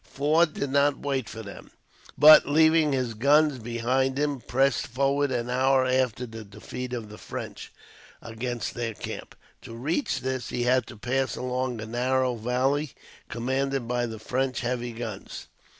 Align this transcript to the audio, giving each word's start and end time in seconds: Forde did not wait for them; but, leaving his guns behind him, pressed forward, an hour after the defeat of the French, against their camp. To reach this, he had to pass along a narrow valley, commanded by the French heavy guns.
Forde 0.03 0.53
did 0.55 0.71
not 0.71 0.97
wait 0.97 1.29
for 1.29 1.43
them; 1.43 1.69
but, 2.17 2.47
leaving 2.47 2.91
his 2.91 3.13
guns 3.13 3.59
behind 3.59 4.17
him, 4.17 4.39
pressed 4.41 4.87
forward, 4.87 5.29
an 5.29 5.47
hour 5.47 5.85
after 5.85 6.25
the 6.25 6.43
defeat 6.43 6.91
of 6.91 7.07
the 7.09 7.19
French, 7.19 7.71
against 8.19 8.73
their 8.73 8.95
camp. 8.95 9.35
To 9.61 9.75
reach 9.75 10.21
this, 10.21 10.49
he 10.49 10.63
had 10.63 10.87
to 10.87 10.97
pass 10.97 11.35
along 11.35 11.79
a 11.81 11.85
narrow 11.85 12.33
valley, 12.33 12.93
commanded 13.29 13.87
by 13.87 14.07
the 14.07 14.17
French 14.17 14.61
heavy 14.61 14.91
guns. 14.93 15.45